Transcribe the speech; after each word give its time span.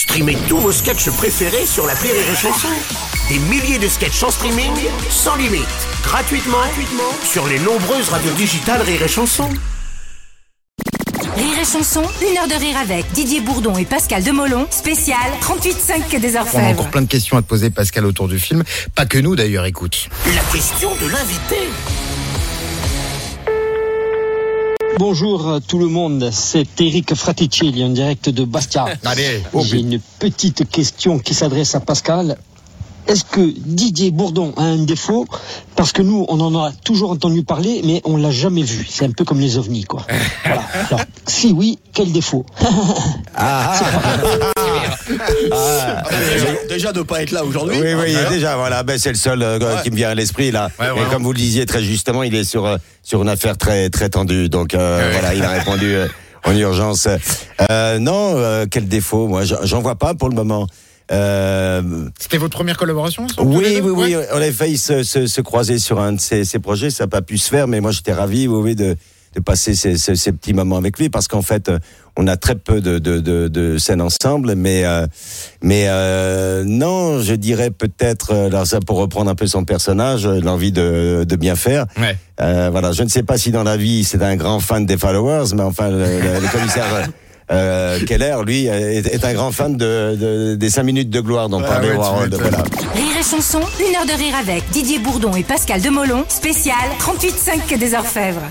Streamez 0.00 0.38
tous 0.48 0.56
vos 0.56 0.72
sketchs 0.72 1.10
préférés 1.10 1.66
sur 1.66 1.86
la 1.86 1.92
Rire 1.92 2.14
et 2.14 2.34
Chanson. 2.34 2.68
Des 3.28 3.38
milliers 3.38 3.78
de 3.78 3.86
sketchs 3.86 4.22
en 4.22 4.30
streaming, 4.30 4.72
sans 5.10 5.36
limite, 5.36 5.60
gratuitement, 6.02 6.56
gratuitement 6.56 7.12
sur 7.22 7.46
les 7.46 7.58
nombreuses 7.58 8.08
radios 8.08 8.32
digitales 8.32 8.80
Rire 8.80 9.02
et 9.02 9.08
Chanson. 9.08 9.46
Rire 11.36 11.58
et 11.60 11.66
chanson, 11.66 12.02
une 12.22 12.38
heure 12.38 12.48
de 12.48 12.54
rire 12.54 12.78
avec 12.78 13.12
Didier 13.12 13.42
Bourdon 13.42 13.76
et 13.76 13.84
Pascal 13.84 14.24
Demolon, 14.24 14.66
spécial 14.70 15.18
38.5 15.42 16.18
des 16.18 16.34
On 16.34 16.38
a 16.38 16.40
Orfèvres. 16.40 16.68
encore 16.70 16.90
plein 16.90 17.02
de 17.02 17.06
questions 17.06 17.36
à 17.36 17.42
te 17.42 17.46
poser, 17.46 17.68
Pascal, 17.68 18.06
autour 18.06 18.26
du 18.26 18.38
film. 18.38 18.64
Pas 18.94 19.04
que 19.04 19.18
nous, 19.18 19.36
d'ailleurs, 19.36 19.66
écoute. 19.66 20.08
La 20.34 20.40
question 20.50 20.92
de 20.94 21.08
l'invité. 21.08 21.68
Bonjour 25.00 25.48
à 25.50 25.60
tout 25.62 25.78
le 25.78 25.86
monde, 25.86 26.28
c'est 26.30 26.78
Eric 26.78 27.14
Fraticelli 27.14 27.82
en 27.82 27.88
direct 27.88 28.28
de 28.28 28.44
Bastia. 28.44 28.84
Allez, 29.06 29.42
J'ai 29.62 29.78
une 29.78 29.98
petite 30.18 30.68
question 30.68 31.18
qui 31.18 31.32
s'adresse 31.32 31.74
à 31.74 31.80
Pascal. 31.80 32.36
Est-ce 33.06 33.24
que 33.24 33.40
Didier 33.40 34.10
Bourdon 34.10 34.52
a 34.58 34.62
un 34.62 34.84
défaut? 34.84 35.24
Parce 35.74 35.92
que 35.92 36.02
nous, 36.02 36.26
on 36.28 36.38
en 36.40 36.54
a 36.62 36.70
toujours 36.84 37.12
entendu 37.12 37.44
parler, 37.44 37.80
mais 37.82 38.02
on 38.04 38.18
l'a 38.18 38.30
jamais 38.30 38.60
vu. 38.60 38.86
C'est 38.90 39.06
un 39.06 39.12
peu 39.12 39.24
comme 39.24 39.40
les 39.40 39.56
ovnis, 39.56 39.84
quoi. 39.84 40.06
Voilà. 40.44 40.64
Alors, 40.90 41.00
si 41.26 41.50
oui, 41.50 41.78
quel 41.94 42.12
défaut? 42.12 42.44
Déjà 46.68 46.92
de 46.92 47.02
pas 47.02 47.22
être 47.22 47.32
là 47.32 47.44
aujourd'hui. 47.44 47.76
Oui, 47.80 47.94
oui, 47.94 48.16
déjà, 48.30 48.56
voilà, 48.56 48.82
ben, 48.82 48.98
c'est 48.98 49.10
le 49.10 49.16
seul 49.16 49.42
euh, 49.42 49.58
qui 49.82 49.90
me 49.90 49.96
vient 49.96 50.10
à 50.10 50.14
l'esprit, 50.14 50.50
là. 50.50 50.70
Ouais, 50.78 50.86
Et 50.88 51.10
comme 51.10 51.22
vous 51.22 51.32
le 51.32 51.38
disiez 51.38 51.66
très 51.66 51.82
justement, 51.82 52.22
il 52.22 52.34
est 52.34 52.44
sur, 52.44 52.66
euh, 52.66 52.76
sur 53.02 53.22
une 53.22 53.28
affaire 53.28 53.56
très, 53.56 53.90
très 53.90 54.08
tendue. 54.08 54.48
Donc, 54.48 54.74
euh, 54.74 55.10
voilà, 55.12 55.34
il 55.34 55.42
a 55.42 55.50
répondu 55.50 55.96
en 56.44 56.56
urgence. 56.56 57.08
Non, 57.98 58.64
quel 58.70 58.88
défaut, 58.88 59.26
moi, 59.26 59.42
j'en 59.44 59.80
vois 59.80 59.96
pas 59.96 60.14
pour 60.14 60.28
le 60.28 60.34
moment. 60.34 60.66
Euh, 61.12 61.82
C'était 62.20 62.38
votre 62.38 62.56
première 62.56 62.76
collaboration 62.76 63.26
oui, 63.38 63.80
oui, 63.82 63.90
oui, 63.90 64.16
on 64.32 64.36
avait 64.36 64.52
failli 64.52 64.78
se, 64.78 65.02
se, 65.02 65.26
se 65.26 65.40
croiser 65.40 65.80
sur 65.80 65.98
un 66.00 66.12
de 66.12 66.20
ces, 66.20 66.44
ces 66.44 66.60
projets, 66.60 66.90
ça 66.90 67.04
n'a 67.04 67.08
pas 67.08 67.20
pu 67.20 67.36
se 67.36 67.48
faire, 67.48 67.66
mais 67.66 67.80
moi 67.80 67.90
j'étais 67.90 68.12
ravi, 68.12 68.46
oui, 68.46 68.60
oui, 68.62 68.74
de, 68.76 68.94
de 69.34 69.40
passer 69.40 69.74
ces, 69.74 69.96
ces, 69.96 70.16
ces 70.16 70.32
petits 70.32 70.52
moments 70.52 70.76
avec 70.76 70.98
lui, 70.98 71.08
parce 71.08 71.28
qu'en 71.28 71.42
fait, 71.42 71.68
euh, 71.68 71.78
on 72.16 72.26
a 72.26 72.36
très 72.36 72.56
peu 72.56 72.80
de, 72.80 72.98
de, 72.98 73.20
de, 73.20 73.46
de 73.48 73.78
scènes 73.78 74.00
ensemble, 74.00 74.54
mais, 74.56 74.84
euh, 74.84 75.06
mais 75.62 75.84
euh, 75.88 76.64
non, 76.66 77.20
je 77.20 77.34
dirais 77.34 77.70
peut-être, 77.70 78.32
euh, 78.32 78.46
alors 78.48 78.66
ça 78.66 78.80
pour 78.80 78.96
reprendre 78.98 79.30
un 79.30 79.36
peu 79.36 79.46
son 79.46 79.64
personnage, 79.64 80.26
euh, 80.26 80.40
l'envie 80.40 80.72
de, 80.72 81.24
de 81.28 81.36
bien 81.36 81.54
faire. 81.54 81.86
Ouais. 81.96 82.16
Euh, 82.40 82.70
voilà, 82.72 82.90
je 82.92 83.02
ne 83.04 83.08
sais 83.08 83.22
pas 83.22 83.38
si 83.38 83.52
dans 83.52 83.62
la 83.62 83.76
vie 83.76 84.02
c'est 84.02 84.22
un 84.22 84.34
grand 84.34 84.58
fan 84.58 84.84
des 84.84 84.96
followers, 84.98 85.54
mais 85.54 85.62
enfin 85.62 85.90
le, 85.90 85.98
le- 85.98 86.40
le 86.40 86.48
commissaire 86.52 87.08
euh, 87.52 87.98
Keller, 88.06 88.36
lui, 88.46 88.66
est, 88.66 89.06
est 89.12 89.24
un 89.24 89.32
grand 89.34 89.52
fan 89.52 89.76
de, 89.76 90.16
de- 90.16 90.54
des 90.56 90.70
cinq 90.70 90.82
minutes 90.84 91.10
de 91.10 91.20
gloire 91.20 91.48
dont 91.48 91.60
parlait 91.60 91.88
ouais, 91.90 91.94
tu 91.94 92.00
Warhol. 92.00 92.30
Voilà. 92.32 92.58
Rire 92.94 93.16
et 93.20 93.22
chanson, 93.24 93.60
une 93.88 93.94
heure 93.96 94.06
de 94.06 94.20
rire 94.20 94.34
avec 94.40 94.68
Didier 94.70 94.98
Bourdon 94.98 95.34
et 95.36 95.42
Pascal 95.44 95.80
Demolon, 95.80 96.24
spécial 96.28 96.76
38.5 97.00 97.78
des 97.78 97.94
Orfèvres. 97.94 98.42